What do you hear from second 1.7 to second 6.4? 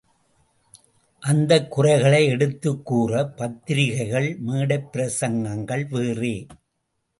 குறைகளை எடுத்துக் கூற பத்திரிகைகள், மேடைப் பிரசங்கங்கள் வேறே.